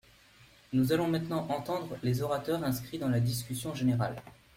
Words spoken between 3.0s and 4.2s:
la discussion générale.